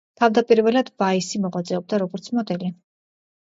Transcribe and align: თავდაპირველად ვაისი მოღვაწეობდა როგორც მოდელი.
თავდაპირველად 0.19 0.89
ვაისი 1.03 1.41
მოღვაწეობდა 1.43 2.01
როგორც 2.05 2.31
მოდელი. 2.39 2.73